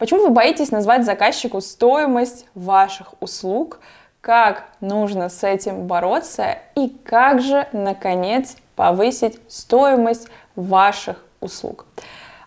Почему 0.00 0.22
вы 0.22 0.30
боитесь 0.30 0.70
назвать 0.70 1.04
заказчику 1.04 1.60
стоимость 1.60 2.46
ваших 2.54 3.12
услуг? 3.20 3.80
Как 4.22 4.64
нужно 4.80 5.28
с 5.28 5.44
этим 5.44 5.86
бороться? 5.86 6.56
И 6.74 6.88
как 7.04 7.42
же, 7.42 7.66
наконец, 7.72 8.56
повысить 8.76 9.38
стоимость 9.46 10.28
ваших 10.56 11.22
услуг? 11.42 11.84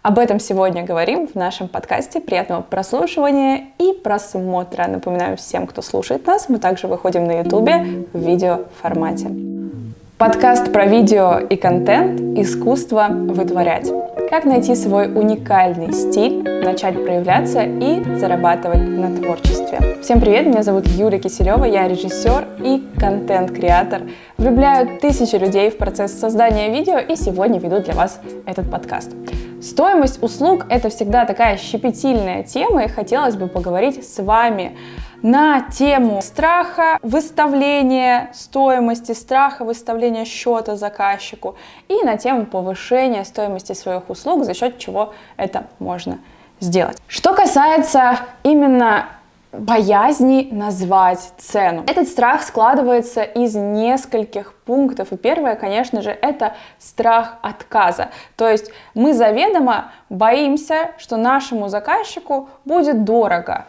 Об 0.01 0.17
этом 0.17 0.39
сегодня 0.39 0.83
говорим 0.83 1.27
в 1.27 1.35
нашем 1.35 1.67
подкасте. 1.67 2.21
Приятного 2.21 2.63
прослушивания 2.63 3.67
и 3.77 3.93
просмотра. 3.93 4.87
Напоминаю 4.87 5.37
всем, 5.37 5.67
кто 5.67 5.83
слушает 5.83 6.25
нас, 6.25 6.49
мы 6.49 6.57
также 6.57 6.87
выходим 6.87 7.25
на 7.25 7.41
YouTube 7.43 7.69
в 8.13 8.17
видеоформате. 8.17 9.29
Подкаст 10.17 10.73
про 10.73 10.87
видео 10.87 11.37
и 11.37 11.55
контент 11.55 12.19
«Искусство 12.35 13.09
вытворять». 13.09 14.02
Как 14.33 14.45
найти 14.45 14.73
свой 14.73 15.05
уникальный 15.13 15.93
стиль, 15.93 16.41
начать 16.41 16.95
проявляться 16.95 17.61
и 17.61 18.03
зарабатывать 18.17 18.79
на 18.79 19.15
творчестве. 19.15 19.99
Всем 20.01 20.19
привет, 20.19 20.47
меня 20.47 20.63
зовут 20.63 20.87
Юлия 20.87 21.19
Киселева, 21.19 21.65
я 21.65 21.87
режиссер 21.87 22.47
и 22.65 22.83
контент-креатор. 22.99 24.01
Влюбляю 24.39 24.99
тысячи 24.99 25.35
людей 25.35 25.69
в 25.69 25.77
процесс 25.77 26.13
создания 26.13 26.71
видео 26.71 26.97
и 26.97 27.15
сегодня 27.15 27.59
веду 27.59 27.79
для 27.81 27.93
вас 27.93 28.19
этот 28.47 28.71
подкаст. 28.71 29.11
Стоимость 29.61 30.23
услуг– 30.23 30.65
это 30.69 30.89
всегда 30.89 31.25
такая 31.25 31.57
щепетильная 31.57 32.41
тема, 32.41 32.85
и 32.85 32.87
хотелось 32.87 33.35
бы 33.35 33.47
поговорить 33.47 34.03
с 34.03 34.17
вами 34.17 34.75
на 35.23 35.61
тему 35.61 36.21
страха 36.21 36.99
выставления 37.01 38.29
стоимости, 38.33 39.13
страха 39.13 39.63
выставления 39.63 40.25
счета 40.25 40.75
заказчику 40.75 41.55
и 41.87 42.03
на 42.03 42.17
тему 42.17 42.45
повышения 42.45 43.25
стоимости 43.25 43.73
своих 43.73 44.09
услуг, 44.09 44.43
за 44.43 44.53
счет 44.53 44.77
чего 44.77 45.13
это 45.37 45.65
можно 45.79 46.19
сделать. 46.59 46.97
Что 47.07 47.33
касается 47.33 48.19
именно 48.43 49.07
боязни 49.53 50.49
назвать 50.51 51.31
цену. 51.37 51.83
Этот 51.87 52.07
страх 52.07 52.41
складывается 52.41 53.21
из 53.21 53.55
нескольких 53.55 54.53
пунктов. 54.65 55.11
И 55.11 55.17
первое, 55.17 55.55
конечно 55.55 56.01
же, 56.01 56.09
это 56.09 56.55
страх 56.79 57.35
отказа. 57.43 58.09
То 58.35 58.49
есть 58.49 58.71
мы 58.95 59.13
заведомо 59.13 59.91
боимся, 60.09 60.91
что 60.97 61.17
нашему 61.17 61.69
заказчику 61.69 62.49
будет 62.65 63.03
дорого 63.03 63.67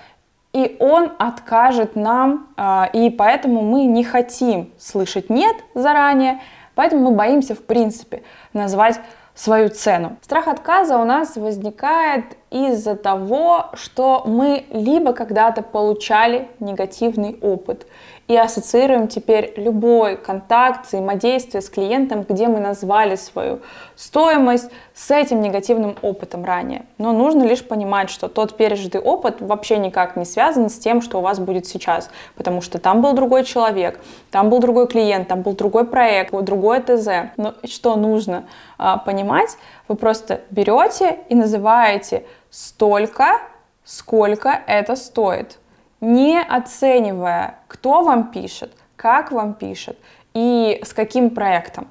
и 0.55 0.77
он 0.79 1.13
откажет 1.19 1.97
нам, 1.97 2.47
а, 2.57 2.89
и 2.93 3.11
поэтому 3.11 3.61
мы 3.61 3.85
не 3.85 4.05
хотим 4.05 4.73
слышать 4.79 5.29
«нет» 5.29 5.57
заранее, 5.75 6.41
поэтому 6.77 7.11
мы 7.11 7.17
боимся, 7.17 7.57
в 7.57 7.63
принципе, 7.65 8.23
назвать 8.53 9.01
свою 9.35 9.69
цену. 9.69 10.17
Страх 10.23 10.47
отказа 10.47 10.97
у 10.99 11.05
нас 11.05 11.35
возникает 11.37 12.25
из-за 12.55 12.95
того, 12.95 13.67
что 13.75 14.23
мы 14.25 14.65
либо 14.71 15.13
когда-то 15.13 15.63
получали 15.63 16.47
негативный 16.61 17.37
опыт, 17.41 17.85
и 18.27 18.37
ассоциируем 18.37 19.07
теперь 19.07 19.53
любой 19.57 20.17
контакт, 20.17 20.87
взаимодействие 20.87 21.61
с 21.61 21.69
клиентом, 21.69 22.25
где 22.27 22.49
мы 22.49 22.59
назвали 22.59 23.17
свою 23.17 23.61
стоимость 23.97 24.71
с 24.95 25.11
этим 25.11 25.43
негативным 25.43 25.97
опытом 26.01 26.45
ранее. 26.45 26.87
Но 26.97 27.13
нужно 27.13 27.43
лишь 27.43 27.63
понимать, 27.63 28.09
что 28.09 28.29
тот 28.29 28.57
пережитый 28.57 29.01
опыт 29.01 29.41
вообще 29.41 29.77
никак 29.77 30.17
не 30.17 30.25
связан 30.25 30.71
с 30.71 30.79
тем, 30.79 31.03
что 31.03 31.19
у 31.19 31.21
вас 31.21 31.39
будет 31.39 31.67
сейчас, 31.67 32.09
потому 32.35 32.63
что 32.63 32.79
там 32.79 33.03
был 33.03 33.13
другой 33.13 33.45
человек, 33.45 34.01
там 34.31 34.49
был 34.49 34.59
другой 34.59 34.89
клиент, 34.89 35.29
там 35.29 35.43
был 35.43 35.53
другой 35.53 35.85
проект, 35.85 36.33
другое 36.33 36.81
ТЗ. 36.81 37.33
Но 37.37 37.55
что 37.65 37.97
нужно 37.97 38.45
а, 38.79 38.97
понимать? 38.97 39.59
Вы 39.87 39.97
просто 39.97 40.41
берете 40.51 41.19
и 41.29 41.35
называете 41.35 42.25
столько, 42.55 43.41
сколько 43.85 44.49
это 44.67 44.95
стоит 44.95 45.59
не 46.05 46.41
оценивая, 46.41 47.57
кто 47.67 48.03
вам 48.03 48.31
пишет, 48.31 48.73
как 48.97 49.33
вам 49.33 49.55
пишет 49.55 49.99
и 50.35 50.81
с 50.85 50.93
каким 50.93 51.31
проектом. 51.31 51.89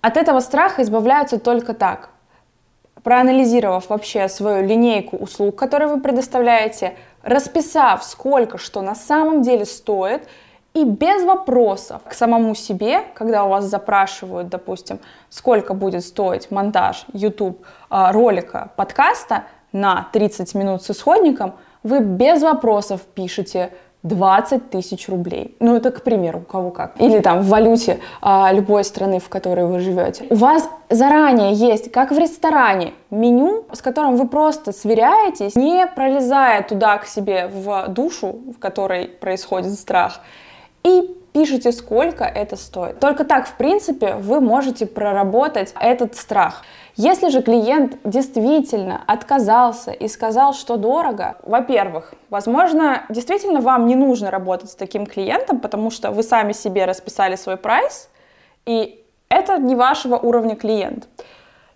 От 0.00 0.16
этого 0.16 0.40
страха 0.40 0.82
избавляются 0.82 1.38
только 1.38 1.74
так, 1.74 2.10
проанализировав 3.02 3.88
вообще 3.90 4.28
свою 4.28 4.66
линейку 4.66 5.16
услуг, 5.16 5.56
которые 5.56 5.88
вы 5.88 6.00
предоставляете, 6.00 6.96
расписав, 7.22 8.04
сколько 8.04 8.58
что 8.58 8.82
на 8.82 8.94
самом 8.94 9.42
деле 9.42 9.64
стоит, 9.64 10.28
и 10.74 10.84
без 10.84 11.24
вопросов 11.24 12.02
к 12.04 12.12
самому 12.12 12.54
себе, 12.54 13.02
когда 13.14 13.44
у 13.44 13.48
вас 13.48 13.64
запрашивают, 13.64 14.48
допустим, 14.48 15.00
сколько 15.28 15.74
будет 15.74 16.04
стоить 16.04 16.50
монтаж 16.50 17.04
YouTube 17.12 17.64
а, 17.88 18.12
ролика, 18.12 18.70
подкаста 18.76 19.44
на 19.72 20.08
30 20.12 20.54
минут 20.54 20.82
с 20.82 20.90
исходником– 20.90 21.54
вы 21.82 22.00
без 22.00 22.42
вопросов 22.42 23.02
пишете 23.02 23.70
20 24.04 24.70
тысяч 24.70 25.08
рублей. 25.08 25.56
Ну, 25.58 25.76
это, 25.76 25.90
к 25.90 26.02
примеру, 26.02 26.40
у 26.40 26.42
кого 26.42 26.70
как. 26.70 27.00
Или 27.00 27.18
там 27.18 27.40
в 27.40 27.48
валюте 27.48 27.98
а, 28.20 28.52
любой 28.52 28.84
страны, 28.84 29.18
в 29.18 29.28
которой 29.28 29.66
вы 29.66 29.80
живете. 29.80 30.26
У 30.30 30.36
вас 30.36 30.68
заранее 30.88 31.52
есть, 31.52 31.90
как 31.90 32.12
в 32.12 32.18
ресторане, 32.18 32.94
меню, 33.10 33.64
с 33.72 33.82
которым 33.82 34.16
вы 34.16 34.28
просто 34.28 34.72
сверяетесь, 34.72 35.56
не 35.56 35.86
пролезая 35.86 36.62
туда 36.62 36.98
к 36.98 37.06
себе 37.06 37.48
в 37.48 37.88
душу, 37.88 38.38
в 38.54 38.58
которой 38.60 39.08
происходит 39.08 39.74
страх, 39.74 40.20
и 40.84 41.16
пишите, 41.32 41.72
сколько 41.72 42.24
это 42.24 42.56
стоит. 42.56 43.00
Только 43.00 43.24
так, 43.24 43.46
в 43.46 43.54
принципе, 43.54 44.14
вы 44.14 44.40
можете 44.40 44.86
проработать 44.86 45.74
этот 45.80 46.14
страх. 46.16 46.62
Если 47.00 47.28
же 47.28 47.42
клиент 47.42 47.96
действительно 48.02 49.00
отказался 49.06 49.92
и 49.92 50.08
сказал, 50.08 50.52
что 50.52 50.76
дорого, 50.76 51.36
во-первых, 51.44 52.12
возможно, 52.28 53.04
действительно 53.08 53.60
вам 53.60 53.86
не 53.86 53.94
нужно 53.94 54.32
работать 54.32 54.70
с 54.70 54.74
таким 54.74 55.06
клиентом, 55.06 55.60
потому 55.60 55.92
что 55.92 56.10
вы 56.10 56.24
сами 56.24 56.50
себе 56.50 56.86
расписали 56.86 57.36
свой 57.36 57.56
прайс, 57.56 58.10
и 58.66 59.04
это 59.28 59.58
не 59.58 59.76
вашего 59.76 60.16
уровня 60.16 60.56
клиент. 60.56 61.06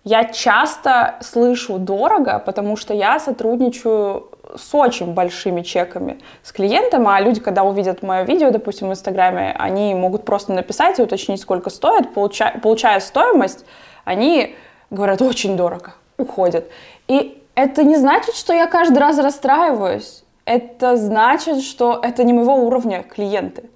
Я 0.03 0.25
часто 0.25 1.15
слышу 1.21 1.77
дорого, 1.77 2.43
потому 2.45 2.75
что 2.75 2.93
я 2.93 3.17
сотрудничаю 3.17 4.29
с 4.57 4.75
очень 4.75 5.13
большими 5.13 5.61
чеками 5.61 6.19
с 6.43 6.51
клиентом, 6.51 7.07
а 7.07 7.21
люди, 7.21 7.39
когда 7.39 7.63
увидят 7.63 8.03
мое 8.03 8.23
видео, 8.23 8.51
допустим, 8.51 8.89
в 8.89 8.91
Инстаграме, 8.91 9.55
они 9.57 9.95
могут 9.95 10.25
просто 10.25 10.51
написать 10.51 10.99
и 10.99 11.01
уточнить, 11.01 11.39
сколько 11.39 11.69
стоит, 11.69 12.13
получая, 12.13 12.59
получая 12.59 12.99
стоимость, 12.99 13.65
они 14.03 14.57
говорят, 14.93 15.21
очень 15.21 15.57
дорого, 15.57 15.93
уходят. 16.17 16.69
И 17.07 17.43
это 17.55 17.83
не 17.83 17.97
значит, 17.97 18.35
что 18.35 18.53
я 18.53 18.67
каждый 18.67 18.99
раз 18.99 19.17
расстраиваюсь. 19.17 20.23
Это 20.45 20.97
значит, 20.97 21.61
что 21.61 21.99
это 22.01 22.23
не 22.23 22.33
моего 22.33 22.55
уровня 22.55 23.03
клиенты. 23.03 23.69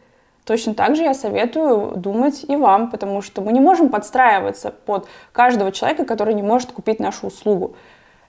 Точно 0.46 0.74
так 0.74 0.96
же 0.96 1.04
я 1.04 1.14
советую 1.14 1.98
думать 1.98 2.46
и 2.48 2.56
вам, 2.56 2.90
потому 2.90 3.22
что 3.22 3.42
мы 3.42 3.52
не 3.52 3.60
можем 3.60 3.90
подстраиваться 3.90 4.72
под 4.72 5.08
каждого 5.34 5.72
человека, 5.72 6.06
который 6.06 6.34
не 6.34 6.44
может 6.44 6.72
купить 6.72 7.00
нашу 7.00 7.28
услугу. 7.28 7.76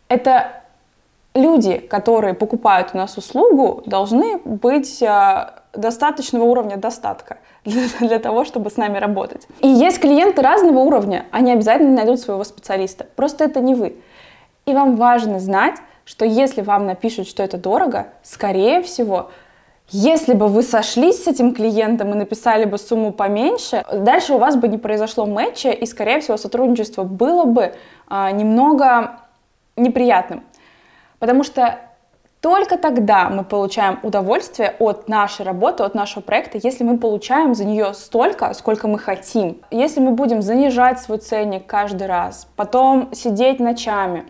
Это 0.09 0.63
люди, 1.39 1.79
которые 1.79 2.35
покупают 2.35 2.91
у 2.93 2.99
нас 2.99 3.17
услугу, 3.17 3.83
должны 3.87 4.39
быть 4.45 5.03
а, 5.03 5.63
достаточного 5.73 6.45
уровня 6.45 6.77
достатка 6.77 7.39
для 7.65 8.19
того, 8.19 8.45
чтобы 8.45 8.71
с 8.71 8.77
нами 8.77 8.99
работать. 8.99 9.47
И 9.61 9.69
есть 9.69 10.01
клиенты 10.01 10.43
разного 10.43 10.81
уровня, 10.81 11.27
они 11.31 11.53
обязательно 11.53 11.95
найдут 11.95 12.21
своего 12.21 12.45
специалиста. 12.45 13.07
Просто 13.17 13.45
это 13.45 13.61
не 13.61 13.75
вы. 13.75 13.97
И 14.67 14.75
вам 14.75 14.97
важно 14.97 15.41
знать, 15.41 15.77
что 16.05 16.25
если 16.25 16.63
вам 16.63 16.87
напишут, 16.87 17.29
что 17.29 17.43
это 17.43 17.57
дорого, 17.57 18.09
скорее 18.23 18.83
всего, 18.83 19.31
если 19.91 20.35
бы 20.35 20.49
вы 20.49 20.63
сошлись 20.63 21.25
с 21.25 21.27
этим 21.27 21.55
клиентом 21.55 22.13
и 22.13 22.17
написали 22.17 22.67
бы 22.67 22.77
сумму 22.77 23.13
поменьше, 23.13 23.85
дальше 23.93 24.35
у 24.35 24.39
вас 24.39 24.57
бы 24.57 24.69
не 24.69 24.77
произошло 24.77 25.25
матча, 25.25 25.71
и, 25.71 25.87
скорее 25.87 26.21
всего, 26.21 26.37
сотрудничество 26.37 27.05
было 27.05 27.45
бы 27.45 27.75
а, 28.07 28.31
немного 28.31 29.21
неприятным. 29.79 30.43
Потому 31.19 31.45
что 31.45 31.79
только 32.41 32.79
тогда 32.79 33.29
мы 33.31 33.43
получаем 33.43 33.99
удовольствие 34.03 34.77
от 34.79 35.09
нашей 35.09 35.45
работы, 35.45 35.83
от 35.83 35.95
нашего 35.95 36.23
проекта, 36.23 36.61
если 36.63 36.85
мы 36.85 36.97
получаем 36.97 37.55
за 37.55 37.65
нее 37.65 37.95
столько, 37.95 38.55
сколько 38.55 38.87
мы 38.87 38.99
хотим. 38.99 39.61
Если 39.73 39.99
мы 40.01 40.13
будем 40.13 40.41
занижать 40.41 41.01
свой 41.01 41.19
ценник 41.19 41.67
каждый 41.67 42.07
раз, 42.07 42.47
потом 42.55 43.13
сидеть 43.13 43.59
ночами, 43.59 44.25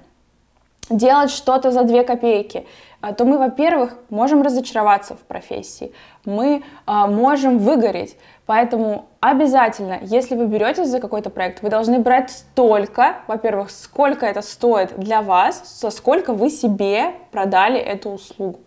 делать 0.88 1.30
что-то 1.30 1.70
за 1.70 1.82
две 1.82 2.02
копейки, 2.02 2.66
то 3.00 3.24
мы, 3.24 3.38
во-первых, 3.38 3.94
можем 4.10 4.42
разочароваться 4.42 5.14
в 5.14 5.20
профессии, 5.20 5.92
мы 6.24 6.62
а, 6.84 7.06
можем 7.06 7.58
выгореть. 7.58 8.16
Поэтому 8.46 9.06
обязательно, 9.20 9.98
если 10.02 10.34
вы 10.34 10.46
беретесь 10.46 10.88
за 10.88 11.00
какой-то 11.00 11.30
проект, 11.30 11.62
вы 11.62 11.68
должны 11.68 11.98
брать 11.98 12.30
столько, 12.30 13.16
во-первых, 13.26 13.70
сколько 13.70 14.26
это 14.26 14.42
стоит 14.42 14.98
для 14.98 15.22
вас, 15.22 15.62
со 15.80 15.90
сколько 15.90 16.32
вы 16.32 16.50
себе 16.50 17.12
продали 17.30 17.78
эту 17.78 18.10
услугу. 18.10 18.60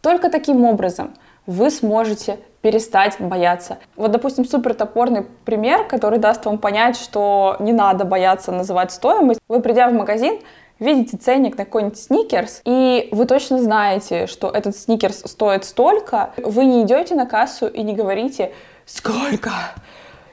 Только 0.00 0.30
таким 0.30 0.64
образом 0.64 1.14
вы 1.46 1.70
сможете 1.70 2.38
перестать 2.62 3.16
бояться. 3.18 3.78
Вот, 3.96 4.10
допустим, 4.10 4.44
супер 4.44 4.74
топорный 4.74 5.22
пример, 5.44 5.84
который 5.84 6.18
даст 6.18 6.44
вам 6.44 6.58
понять, 6.58 6.96
что 6.96 7.56
не 7.58 7.72
надо 7.72 8.04
бояться 8.04 8.52
называть 8.52 8.92
стоимость. 8.92 9.40
Вы, 9.48 9.60
придя 9.60 9.88
в 9.88 9.94
магазин, 9.94 10.40
видите 10.80 11.16
ценник 11.16 11.56
на 11.56 11.64
какой-нибудь 11.64 11.98
сникерс, 11.98 12.62
и 12.64 13.08
вы 13.12 13.26
точно 13.26 13.62
знаете, 13.62 14.26
что 14.26 14.50
этот 14.50 14.76
сникерс 14.76 15.22
стоит 15.26 15.64
столько, 15.64 16.30
вы 16.38 16.64
не 16.64 16.82
идете 16.82 17.14
на 17.14 17.26
кассу 17.26 17.68
и 17.68 17.82
не 17.82 17.94
говорите 17.94 18.52
«Сколько?» 18.86 19.52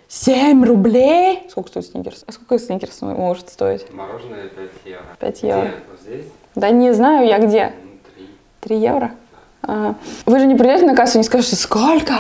7 0.08 0.64
рублей? 0.64 1.46
Сколько 1.50 1.70
стоит 1.70 1.86
сникерс? 1.88 2.24
А 2.26 2.32
сколько 2.32 2.58
сникерс 2.64 3.02
может 3.02 3.50
стоить? 3.50 3.92
Мороженое 3.94 4.48
5 4.48 4.70
евро. 4.86 5.06
5 5.20 5.44
евро. 5.44 5.62
Где? 5.62 5.74
Вот 5.92 6.00
здесь? 6.02 6.26
Да 6.56 6.70
не 6.70 6.94
знаю 6.94 7.28
я 7.28 7.40
где. 7.40 7.74
Ну, 7.84 7.90
3. 8.16 8.30
3 8.62 8.78
евро? 8.78 9.12
Ага. 9.62 9.96
Вы 10.26 10.40
же 10.40 10.46
не 10.46 10.56
придете 10.56 10.86
на 10.86 10.96
кассу 10.96 11.16
и 11.16 11.18
не 11.18 11.24
скажете, 11.26 11.58
сколько? 11.58 12.14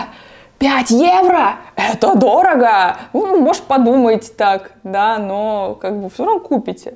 5 0.60 0.90
евро? 0.92 1.60
Это 1.76 2.16
дорого! 2.16 2.98
Ну, 3.14 3.40
может, 3.40 3.64
подумаете 3.64 4.34
так, 4.36 4.72
да, 4.84 5.18
но 5.18 5.78
как 5.80 5.98
бы 6.02 6.10
все 6.10 6.26
равно 6.26 6.42
купите. 6.42 6.96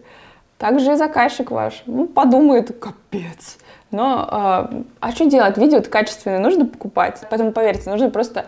Также 0.61 0.91
и 0.91 0.95
заказчик 0.95 1.49
ваш 1.49 1.81
ну, 1.87 2.05
подумает, 2.05 2.77
капец. 2.79 3.57
Но 3.89 4.69
э, 4.71 4.83
а 4.99 5.11
что 5.11 5.25
делать? 5.25 5.57
Видео 5.57 5.81
качественное 5.81 6.37
нужно 6.37 6.67
покупать. 6.67 7.19
Поэтому 7.31 7.51
поверьте, 7.51 7.89
нужно 7.89 8.11
просто 8.11 8.45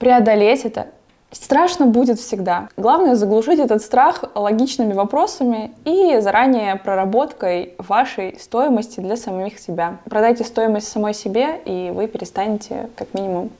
преодолеть 0.00 0.64
это 0.64 0.88
Страшно 1.30 1.86
будет 1.86 2.18
всегда. 2.18 2.68
Главное 2.76 3.14
заглушить 3.14 3.60
этот 3.60 3.82
страх 3.82 4.24
логичными 4.34 4.94
вопросами 4.94 5.70
и 5.84 6.18
заранее 6.18 6.74
проработкой 6.74 7.74
вашей 7.78 8.36
стоимости 8.40 8.98
для 8.98 9.16
самих 9.16 9.60
себя. 9.60 9.98
Продайте 10.06 10.42
стоимость 10.42 10.88
самой 10.88 11.14
себе, 11.14 11.60
и 11.64 11.92
вы 11.94 12.08
перестанете, 12.08 12.90
как 12.96 13.14
минимум, 13.14 13.50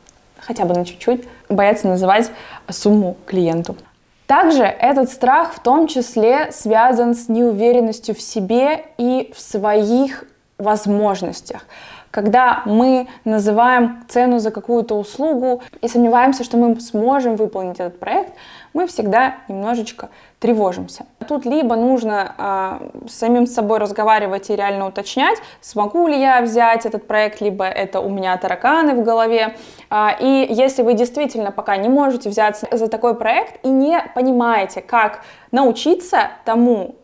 хотя 0.41 0.65
бы 0.65 0.75
на 0.75 0.85
чуть-чуть, 0.85 1.29
бояться 1.49 1.87
называть 1.87 2.33
сумму 2.69 3.17
клиенту. 3.25 3.77
Также 4.31 4.62
этот 4.62 5.11
страх 5.11 5.55
в 5.55 5.59
том 5.59 5.88
числе 5.88 6.53
связан 6.53 7.17
с 7.17 7.29
неуверенностью 7.29 8.15
в 8.15 8.21
себе 8.21 8.85
и 8.97 9.32
в 9.35 9.41
своих 9.41 10.23
возможностях 10.56 11.67
когда 12.11 12.62
мы 12.65 13.09
называем 13.25 14.05
цену 14.09 14.39
за 14.39 14.51
какую-то 14.51 14.99
услугу 14.99 15.62
и 15.81 15.89
сомневаемся, 15.89 16.45
что 16.45 16.57
мы 16.57 16.81
сможем 16.81 17.37
выполнить 17.37 17.81
этот 17.81 17.99
проект, 17.99 18.33
мы 18.73 18.87
всегда 18.87 19.37
немножечко 19.49 20.11
тревожимся. 20.39 21.05
Тут 21.29 21.45
либо 21.45 21.77
нужно 21.77 22.35
э, 22.39 23.09
с 23.09 23.15
самим 23.15 23.47
собой 23.47 23.79
разговаривать 23.79 24.49
и 24.49 24.57
реально 24.57 24.87
уточнять, 24.87 25.39
смогу 25.61 26.07
ли 26.07 26.19
я 26.19 26.41
взять 26.41 26.87
этот 26.87 27.07
проект, 27.07 27.41
либо 27.41 27.65
это 27.65 28.01
у 28.01 28.09
меня 28.09 28.37
тараканы 28.37 28.95
в 28.95 29.05
голове. 29.05 29.57
Э, 29.91 30.09
и 30.21 30.47
если 30.51 30.83
вы 30.83 30.95
действительно 30.95 31.53
пока 31.53 31.77
не 31.77 31.89
можете 31.89 32.31
взяться 32.31 32.67
за 32.71 32.89
такой 32.89 33.15
проект 33.15 33.65
и 33.65 33.69
не 33.69 34.01
понимаете, 34.15 34.81
как 34.81 35.21
научиться 35.51 36.31
тому, 36.45 36.95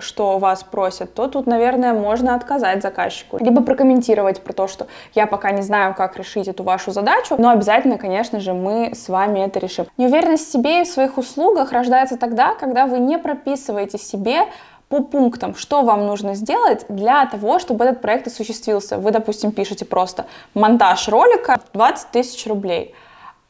что 0.00 0.38
вас 0.38 0.62
просят, 0.64 1.14
то 1.14 1.28
тут, 1.28 1.46
наверное, 1.46 1.92
можно 1.92 2.34
отказать 2.34 2.82
заказчику. 2.82 3.38
Либо 3.38 3.62
прокомментировать 3.62 4.42
про 4.42 4.52
то, 4.52 4.66
что 4.66 4.86
я 5.14 5.26
пока 5.26 5.50
не 5.52 5.62
знаю, 5.62 5.94
как 5.94 6.16
решить 6.16 6.48
эту 6.48 6.62
вашу 6.62 6.90
задачу, 6.90 7.36
но 7.38 7.50
обязательно, 7.50 7.98
конечно 7.98 8.40
же, 8.40 8.52
мы 8.52 8.92
с 8.94 9.08
вами 9.08 9.40
это 9.40 9.58
решим. 9.58 9.86
Неуверенность 9.96 10.48
в 10.48 10.52
себе 10.52 10.80
и 10.80 10.84
в 10.84 10.88
своих 10.88 11.18
услугах 11.18 11.72
рождается 11.72 12.16
тогда, 12.16 12.54
когда 12.54 12.86
вы 12.86 12.98
не 12.98 13.18
прописываете 13.18 13.98
себе 13.98 14.46
по 14.88 15.02
пунктам, 15.02 15.54
что 15.54 15.82
вам 15.82 16.06
нужно 16.06 16.34
сделать 16.34 16.84
для 16.88 17.26
того, 17.26 17.58
чтобы 17.58 17.84
этот 17.84 18.00
проект 18.00 18.26
осуществился. 18.26 18.98
Вы, 18.98 19.10
допустим, 19.10 19.52
пишете 19.52 19.84
просто 19.84 20.26
монтаж 20.54 21.08
ролика 21.08 21.60
20 21.72 22.10
тысяч 22.10 22.46
рублей. 22.46 22.94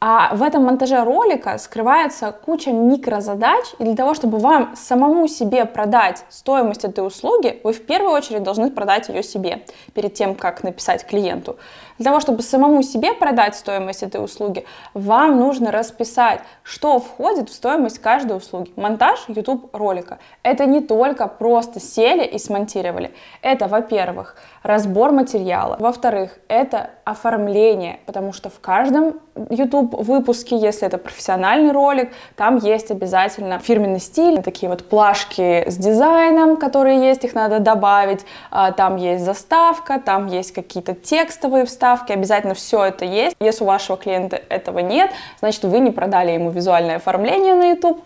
А 0.07 0.35
в 0.35 0.43
этом 0.43 0.65
монтаже 0.65 1.03
ролика 1.03 1.57
скрывается 1.57 2.31
куча 2.31 2.71
микрозадач, 2.71 3.65
и 3.79 3.83
для 3.85 3.95
того, 3.95 4.13
чтобы 4.13 4.37
вам 4.37 4.75
самому 4.75 5.27
себе 5.27 5.65
продать 5.65 6.25
стоимость 6.29 6.85
этой 6.85 6.99
услуги, 7.03 7.59
вы 7.63 7.73
в 7.73 7.83
первую 7.83 8.11
очередь 8.11 8.43
должны 8.43 8.69
продать 8.69 9.09
ее 9.09 9.23
себе 9.23 9.63
перед 9.95 10.13
тем, 10.13 10.35
как 10.35 10.61
написать 10.61 11.07
клиенту. 11.07 11.57
Для 11.97 12.05
того, 12.11 12.19
чтобы 12.19 12.41
самому 12.41 12.83
себе 12.83 13.13
продать 13.13 13.55
стоимость 13.55 14.03
этой 14.03 14.23
услуги, 14.23 14.65
вам 14.93 15.39
нужно 15.39 15.71
расписать, 15.71 16.41
что 16.63 16.99
входит 16.99 17.49
в 17.49 17.53
стоимость 17.53 17.99
каждой 17.99 18.35
услуги. 18.35 18.71
Монтаж 18.75 19.25
YouTube 19.27 19.73
ролика. 19.73 20.19
Это 20.43 20.65
не 20.65 20.81
только 20.81 21.27
просто 21.27 21.79
сели 21.79 22.25
и 22.25 22.37
смонтировали. 22.37 23.11
Это, 23.41 23.67
во-первых, 23.67 24.35
разбор 24.61 25.11
материала. 25.11 25.77
Во-вторых, 25.79 26.37
это 26.49 26.89
оформление, 27.05 27.99
потому 28.05 28.33
что 28.33 28.49
в 28.49 28.59
каждом 28.59 29.21
YouTube 29.49 29.93
выпуске, 30.01 30.57
если 30.57 30.87
это 30.87 30.97
профессиональный 30.97 31.71
ролик, 31.71 32.11
там 32.35 32.57
есть 32.57 32.89
обязательно 32.89 33.59
фирменный 33.59 33.99
стиль, 33.99 34.41
такие 34.41 34.69
вот 34.69 34.89
плашки 34.89 35.69
с 35.69 35.75
дизайном, 35.77 36.57
которые 36.57 37.07
есть, 37.07 37.23
их 37.23 37.35
надо 37.35 37.59
добавить, 37.59 38.25
а, 38.49 38.71
там 38.71 38.95
есть 38.95 39.23
заставка, 39.23 39.99
там 39.99 40.27
есть 40.27 40.53
какие-то 40.53 40.95
текстовые 40.95 41.65
вставки, 41.65 41.84
обязательно 42.13 42.53
все 42.53 42.85
это 42.85 43.05
есть. 43.05 43.35
Если 43.39 43.63
у 43.63 43.67
вашего 43.67 43.97
клиента 43.97 44.41
этого 44.49 44.79
нет, 44.79 45.11
значит 45.39 45.63
вы 45.63 45.79
не 45.79 45.91
продали 45.91 46.31
ему 46.31 46.49
визуальное 46.49 46.97
оформление 46.97 47.53
на 47.53 47.69
YouTube. 47.71 48.01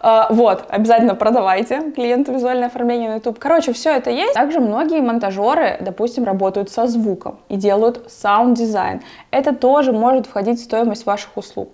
А, 0.00 0.26
вот, 0.30 0.64
обязательно 0.68 1.14
продавайте 1.14 1.90
клиенту 1.92 2.32
визуальное 2.32 2.68
оформление 2.68 3.10
на 3.10 3.14
YouTube. 3.14 3.38
Короче, 3.38 3.72
все 3.72 3.94
это 3.96 4.10
есть. 4.10 4.34
Также 4.34 4.60
многие 4.60 5.00
монтажеры, 5.00 5.78
допустим, 5.80 6.24
работают 6.24 6.70
со 6.70 6.86
звуком 6.86 7.40
и 7.48 7.56
делают 7.56 8.10
саунд-дизайн. 8.10 9.02
Это 9.30 9.54
тоже 9.54 9.92
может 9.92 10.26
входить 10.26 10.60
в 10.60 10.64
стоимость 10.64 11.06
ваших 11.06 11.36
услуг. 11.36 11.70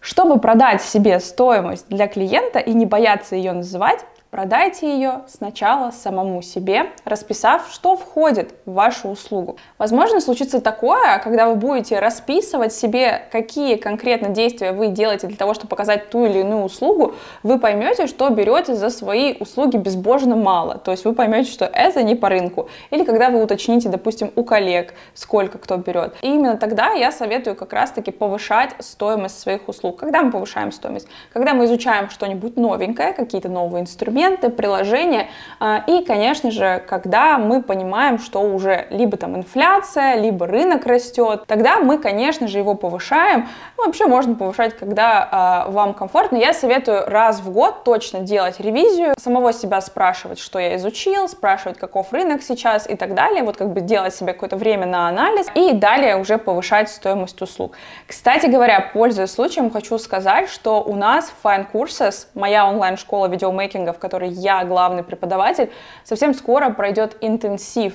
Чтобы 0.00 0.38
продать 0.38 0.82
себе 0.82 1.18
стоимость 1.18 1.88
для 1.88 2.06
клиента 2.06 2.58
и 2.60 2.72
не 2.72 2.86
бояться 2.86 3.34
ее 3.34 3.52
называть, 3.52 4.04
Продайте 4.36 4.92
ее 4.92 5.22
сначала 5.28 5.92
самому 5.92 6.42
себе, 6.42 6.90
расписав, 7.06 7.70
что 7.72 7.96
входит 7.96 8.52
в 8.66 8.74
вашу 8.74 9.08
услугу. 9.08 9.56
Возможно, 9.78 10.20
случится 10.20 10.60
такое, 10.60 11.18
когда 11.20 11.48
вы 11.48 11.54
будете 11.54 11.98
расписывать 11.98 12.74
себе, 12.74 13.22
какие 13.32 13.76
конкретно 13.76 14.28
действия 14.28 14.72
вы 14.72 14.88
делаете 14.88 15.26
для 15.26 15.38
того, 15.38 15.54
чтобы 15.54 15.70
показать 15.70 16.10
ту 16.10 16.26
или 16.26 16.40
иную 16.40 16.64
услугу, 16.64 17.14
вы 17.42 17.58
поймете, 17.58 18.06
что 18.06 18.28
берете 18.28 18.74
за 18.74 18.90
свои 18.90 19.38
услуги 19.40 19.78
безбожно 19.78 20.36
мало. 20.36 20.76
То 20.76 20.90
есть 20.90 21.06
вы 21.06 21.14
поймете, 21.14 21.50
что 21.50 21.64
это 21.64 22.02
не 22.02 22.14
по 22.14 22.28
рынку. 22.28 22.68
Или 22.90 23.04
когда 23.04 23.30
вы 23.30 23.42
уточните, 23.42 23.88
допустим, 23.88 24.30
у 24.36 24.44
коллег, 24.44 24.92
сколько 25.14 25.56
кто 25.56 25.78
берет. 25.78 26.14
И 26.20 26.26
именно 26.26 26.58
тогда 26.58 26.92
я 26.92 27.10
советую 27.10 27.56
как 27.56 27.72
раз-таки 27.72 28.10
повышать 28.10 28.74
стоимость 28.80 29.40
своих 29.40 29.66
услуг. 29.66 29.96
Когда 29.98 30.20
мы 30.20 30.30
повышаем 30.30 30.72
стоимость? 30.72 31.08
Когда 31.32 31.54
мы 31.54 31.64
изучаем 31.64 32.10
что-нибудь 32.10 32.58
новенькое, 32.58 33.14
какие-то 33.14 33.48
новые 33.48 33.80
инструменты, 33.80 34.25
инструменты, 34.26 34.50
приложения. 34.50 35.28
А, 35.60 35.82
и, 35.86 36.04
конечно 36.04 36.50
же, 36.50 36.82
когда 36.86 37.38
мы 37.38 37.62
понимаем, 37.62 38.18
что 38.18 38.40
уже 38.40 38.86
либо 38.90 39.16
там 39.16 39.36
инфляция, 39.36 40.16
либо 40.16 40.46
рынок 40.46 40.86
растет, 40.86 41.44
тогда 41.46 41.78
мы, 41.78 41.98
конечно 41.98 42.48
же, 42.48 42.58
его 42.58 42.74
повышаем. 42.74 43.48
Ну, 43.76 43.86
вообще 43.86 44.06
можно 44.06 44.34
повышать, 44.34 44.76
когда 44.76 45.28
а, 45.30 45.70
вам 45.70 45.94
комфортно. 45.94 46.36
Я 46.36 46.52
советую 46.52 47.06
раз 47.06 47.40
в 47.40 47.50
год 47.50 47.84
точно 47.84 48.20
делать 48.20 48.60
ревизию, 48.60 49.14
самого 49.18 49.52
себя 49.52 49.80
спрашивать, 49.80 50.38
что 50.38 50.58
я 50.58 50.76
изучил, 50.76 51.28
спрашивать, 51.28 51.78
каков 51.78 52.12
рынок 52.12 52.42
сейчас 52.42 52.88
и 52.88 52.96
так 52.96 53.14
далее. 53.14 53.42
Вот 53.42 53.56
как 53.56 53.72
бы 53.72 53.80
делать 53.80 54.14
себе 54.14 54.32
какое-то 54.32 54.56
время 54.56 54.86
на 54.86 55.08
анализ 55.08 55.46
и 55.54 55.72
далее 55.72 56.16
уже 56.16 56.38
повышать 56.38 56.88
стоимость 56.88 57.40
услуг. 57.42 57.72
Кстати 58.06 58.46
говоря, 58.46 58.90
пользуясь 58.92 59.30
случаем, 59.30 59.70
хочу 59.70 59.98
сказать, 59.98 60.48
что 60.48 60.82
у 60.82 60.94
нас 60.94 61.30
в 61.30 61.46
Fine 61.46 61.66
Courses, 61.72 62.26
моя 62.34 62.66
онлайн-школа 62.68 63.28
видеомейкинга, 63.28 63.92
в 63.92 63.98
которой 63.98 64.15
я 64.24 64.64
главный 64.64 65.02
преподаватель, 65.02 65.70
совсем 66.04 66.32
скоро 66.34 66.70
пройдет 66.70 67.16
интенсив 67.20 67.94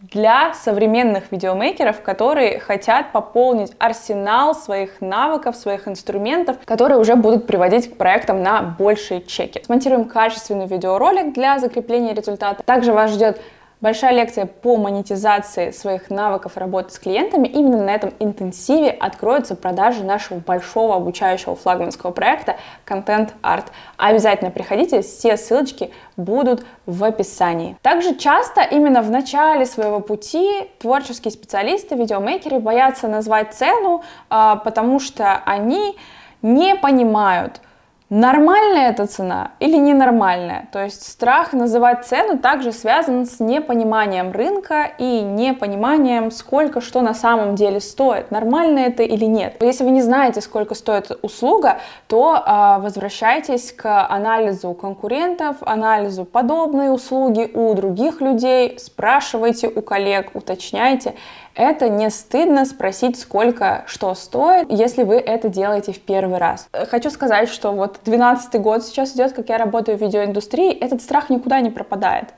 для 0.00 0.52
современных 0.52 1.32
видеомейкеров, 1.32 2.02
которые 2.02 2.60
хотят 2.60 3.12
пополнить 3.12 3.72
арсенал 3.78 4.54
своих 4.54 5.00
навыков, 5.00 5.56
своих 5.56 5.88
инструментов, 5.88 6.58
которые 6.64 6.98
уже 6.98 7.16
будут 7.16 7.46
приводить 7.46 7.92
к 7.92 7.96
проектам 7.96 8.42
на 8.42 8.60
большие 8.60 9.22
чеки. 9.22 9.62
Смонтируем 9.64 10.04
качественный 10.04 10.66
видеоролик 10.66 11.32
для 11.32 11.58
закрепления 11.58 12.12
результата. 12.12 12.62
Также 12.62 12.92
вас 12.92 13.12
ждет 13.12 13.40
Большая 13.82 14.14
лекция 14.14 14.46
по 14.46 14.78
монетизации 14.78 15.70
своих 15.70 16.08
навыков 16.08 16.56
работы 16.56 16.94
с 16.94 16.98
клиентами. 16.98 17.46
Именно 17.46 17.84
на 17.84 17.90
этом 17.90 18.14
интенсиве 18.20 18.88
откроются 18.88 19.54
продажи 19.54 20.02
нашего 20.02 20.38
большого 20.38 20.96
обучающего 20.96 21.54
флагманского 21.56 22.10
проекта 22.10 22.56
Content 22.86 23.32
Art. 23.42 23.66
Обязательно 23.98 24.50
приходите, 24.50 25.02
все 25.02 25.36
ссылочки 25.36 25.90
будут 26.16 26.64
в 26.86 27.04
описании. 27.04 27.76
Также 27.82 28.14
часто 28.14 28.62
именно 28.62 29.02
в 29.02 29.10
начале 29.10 29.66
своего 29.66 30.00
пути 30.00 30.70
творческие 30.78 31.32
специалисты, 31.32 31.96
видеомейкеры 31.96 32.58
боятся 32.58 33.08
назвать 33.08 33.52
цену, 33.52 34.02
а, 34.30 34.56
потому 34.56 35.00
что 35.00 35.42
они 35.44 35.98
не 36.40 36.76
понимают, 36.76 37.60
Нормальная 38.08 38.90
эта 38.90 39.08
цена 39.08 39.50
или 39.58 39.76
ненормальная? 39.76 40.68
То 40.70 40.84
есть 40.84 41.02
страх 41.10 41.52
называть 41.52 42.06
цену 42.06 42.38
также 42.38 42.70
связан 42.70 43.26
с 43.26 43.40
непониманием 43.40 44.30
рынка 44.30 44.92
и 44.96 45.22
непониманием, 45.22 46.30
сколько 46.30 46.80
что 46.80 47.02
на 47.02 47.14
самом 47.14 47.56
деле 47.56 47.80
стоит. 47.80 48.30
Нормально 48.30 48.78
это 48.78 49.02
или 49.02 49.24
нет? 49.24 49.60
Если 49.60 49.82
вы 49.82 49.90
не 49.90 50.02
знаете, 50.02 50.40
сколько 50.40 50.76
стоит 50.76 51.18
услуга, 51.22 51.78
то 52.06 52.36
э, 52.36 52.80
возвращайтесь 52.80 53.72
к 53.72 54.06
анализу 54.06 54.72
конкурентов, 54.74 55.56
анализу 55.62 56.24
подобной 56.24 56.94
услуги 56.94 57.50
у 57.52 57.74
других 57.74 58.20
людей, 58.20 58.78
спрашивайте 58.78 59.66
у 59.66 59.82
коллег, 59.82 60.30
уточняйте. 60.34 61.16
Это 61.56 61.88
не 61.88 62.10
стыдно 62.10 62.66
спросить, 62.66 63.18
сколько 63.18 63.84
что 63.86 64.14
стоит, 64.14 64.70
если 64.70 65.04
вы 65.04 65.16
это 65.16 65.48
делаете 65.48 65.92
в 65.92 66.00
первый 66.00 66.36
раз. 66.36 66.68
Хочу 66.90 67.10
сказать, 67.10 67.48
что 67.48 67.72
вот 67.72 68.00
12 68.04 68.60
год 68.60 68.84
сейчас 68.84 69.14
идет, 69.14 69.32
как 69.32 69.48
я 69.48 69.56
работаю 69.56 69.96
в 69.96 70.02
видеоиндустрии, 70.02 70.70
этот 70.70 71.00
страх 71.00 71.30
никуда 71.30 71.60
не 71.60 71.70
пропадает. 71.70 72.34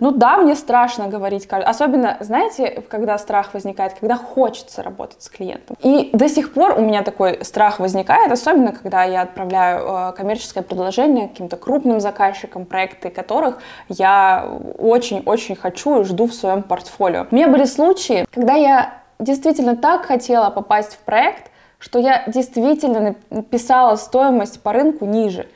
Ну 0.00 0.10
да, 0.10 0.38
мне 0.38 0.54
страшно 0.54 1.08
говорить, 1.08 1.46
особенно, 1.50 2.16
знаете, 2.20 2.82
когда 2.88 3.18
страх 3.18 3.54
возникает, 3.54 3.94
когда 4.00 4.16
хочется 4.16 4.82
работать 4.82 5.22
с 5.22 5.28
клиентом. 5.28 5.76
И 5.82 6.10
до 6.12 6.28
сих 6.28 6.54
пор 6.54 6.78
у 6.78 6.80
меня 6.80 7.02
такой 7.02 7.44
страх 7.44 7.78
возникает, 7.78 8.32
особенно 8.32 8.72
когда 8.72 9.04
я 9.04 9.22
отправляю 9.22 9.86
э, 9.86 10.12
коммерческое 10.16 10.62
предложение 10.62 11.28
каким-то 11.28 11.56
крупным 11.56 12.00
заказчикам, 12.00 12.64
проекты 12.64 13.10
которых 13.10 13.58
я 13.88 14.48
очень-очень 14.78 15.54
хочу 15.54 16.00
и 16.00 16.04
жду 16.04 16.26
в 16.26 16.34
своем 16.34 16.62
портфолио. 16.62 17.26
У 17.30 17.34
меня 17.34 17.48
были 17.48 17.64
случаи, 17.64 18.24
когда 18.32 18.54
я 18.54 18.94
действительно 19.18 19.76
так 19.76 20.06
хотела 20.06 20.50
попасть 20.50 20.94
в 20.94 20.98
проект, 20.98 21.50
что 21.78 21.98
я 21.98 22.24
действительно 22.26 23.14
писала 23.50 23.96
стоимость 23.96 24.62
по 24.62 24.72
рынку 24.72 25.04
ниже. 25.04 25.46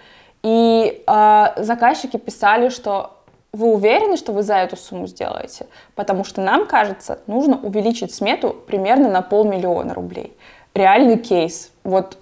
И 0.43 1.03
э, 1.07 1.47
заказчики 1.57 2.19
писали, 2.19 2.69
что 2.69 3.14
вы 3.55 3.73
уверены, 3.73 4.17
что 4.17 4.33
вы 4.33 4.43
за 4.43 4.57
эту 4.57 4.77
сумму 4.77 5.07
сделаете? 5.07 5.67
Потому 5.95 6.25
что 6.25 6.41
нам 6.41 6.67
кажется, 6.67 7.21
нужно 7.27 7.57
увеличить 7.57 8.13
смету 8.13 8.51
примерно 8.51 9.09
на 9.09 9.23
полмиллиона 9.23 9.95
рублей. 9.95 10.37
Реальный 10.75 11.19
кейс. 11.19 11.71
Вот 11.85 12.19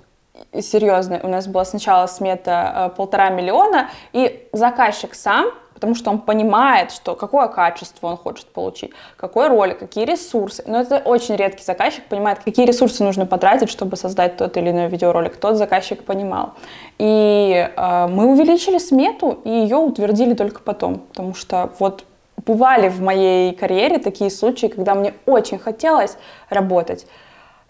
серьезный. 0.61 1.21
У 1.23 1.29
нас 1.29 1.47
была 1.47 1.65
сначала 1.65 2.07
смета 2.07 2.91
э, 2.93 2.97
полтора 2.97 3.31
миллиона, 3.31 3.89
и 4.12 4.47
заказчик 4.53 5.15
сам 5.15 5.47
потому 5.83 5.97
что 5.97 6.11
он 6.12 6.21
понимает, 6.21 6.93
что 6.93 7.17
какое 7.17 7.49
качество 7.49 8.07
он 8.07 8.17
хочет 8.17 8.47
получить, 8.47 8.93
какой 9.17 9.49
ролик, 9.49 9.81
какие 9.81 10.05
ресурсы. 10.05 10.62
Но 10.65 10.81
это 10.81 10.99
очень 10.99 11.35
редкий 11.35 11.65
заказчик 11.65 12.05
понимает, 12.05 12.39
какие 12.39 12.65
ресурсы 12.67 13.03
нужно 13.03 13.27
потратить, 13.27 13.69
чтобы 13.69 13.97
создать 13.97 14.37
тот 14.37 14.57
или 14.57 14.71
иной 14.71 14.87
видеоролик. 14.87 15.37
Тот 15.39 15.57
заказчик 15.57 16.05
понимал. 16.05 16.51
И 16.99 17.69
э, 17.77 18.07
мы 18.07 18.27
увеличили 18.27 18.79
смету, 18.79 19.41
и 19.45 19.51
ее 19.51 19.77
утвердили 19.77 20.35
только 20.35 20.61
потом, 20.61 20.99
потому 20.99 21.35
что 21.35 21.73
вот 21.81 22.05
бывали 22.47 22.89
в 22.89 23.01
моей 23.01 23.53
карьере 23.53 23.99
такие 23.99 24.31
случаи, 24.31 24.69
когда 24.69 24.95
мне 24.95 25.15
очень 25.27 25.59
хотелось 25.59 26.17
работать 26.49 27.07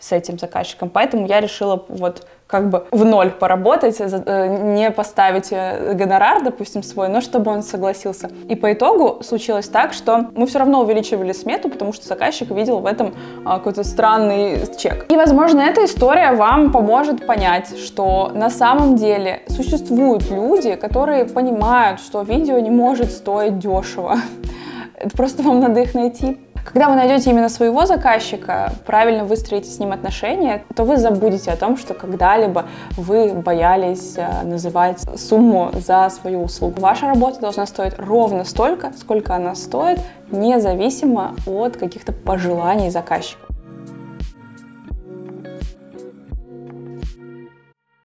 с 0.03 0.11
этим 0.11 0.37
заказчиком. 0.37 0.91
Поэтому 0.91 1.27
я 1.27 1.41
решила 1.41 1.85
вот 1.89 2.27
как 2.49 2.69
бы 2.69 2.87
в 2.91 3.05
ноль 3.05 3.31
поработать, 3.31 3.97
э, 4.01 4.75
не 4.75 4.91
поставить 4.91 5.49
э, 5.53 5.95
гонорар, 5.95 6.43
допустим, 6.43 6.83
свой, 6.83 7.09
но 7.09 7.21
чтобы 7.21 7.53
он 7.53 7.63
согласился. 7.63 8.29
И 8.49 8.57
по 8.57 8.73
итогу 8.73 9.23
случилось 9.23 9.69
так, 9.69 9.93
что 9.93 10.27
мы 10.35 10.47
все 10.47 10.59
равно 10.59 10.83
увеличивали 10.83 11.33
смету, 11.33 11.71
потому 11.71 11.93
что 11.93 12.07
заказчик 12.07 12.51
видел 12.51 12.81
в 12.81 12.87
этом 12.87 13.15
а, 13.45 13.59
какой-то 13.59 13.85
странный 13.85 14.67
чек. 14.77 15.07
И, 15.09 15.17
возможно, 15.17 15.61
эта 15.61 15.85
история 15.85 16.33
вам 16.33 16.73
поможет 16.73 17.25
понять, 17.25 17.79
что 17.79 18.33
на 18.35 18.51
самом 18.51 18.97
деле 18.97 19.43
существуют 19.47 20.29
люди, 20.31 20.75
которые 20.75 21.27
понимают, 21.27 22.01
что 22.01 22.23
видео 22.23 22.59
не 22.59 22.71
может 22.71 23.13
стоить 23.13 23.61
дешево. 23.61 24.17
Просто 25.17 25.43
вам 25.43 25.61
надо 25.61 25.81
их 25.81 25.95
найти. 25.95 26.39
Когда 26.65 26.89
вы 26.89 26.95
найдете 26.95 27.31
именно 27.31 27.49
своего 27.49 27.87
заказчика, 27.87 28.73
правильно 28.87 29.25
выстроите 29.25 29.69
с 29.69 29.79
ним 29.79 29.93
отношения, 29.93 30.65
то 30.75 30.85
вы 30.85 30.97
забудете 30.97 31.51
о 31.51 31.57
том, 31.57 31.77
что 31.77 31.93
когда-либо 31.93 32.67
вы 32.97 33.33
боялись 33.35 34.15
э, 34.17 34.45
называть 34.45 35.01
сумму 35.19 35.71
за 35.75 36.09
свою 36.11 36.43
услугу. 36.43 36.81
Ваша 36.81 37.09
работа 37.09 37.41
должна 37.41 37.67
стоить 37.67 37.99
ровно 37.99 38.45
столько, 38.45 38.93
сколько 38.97 39.35
она 39.35 39.55
стоит, 39.55 39.99
независимо 40.31 41.35
от 41.47 41.77
каких-то 41.77 42.13
пожеланий 42.13 42.91
заказчика. 42.91 43.52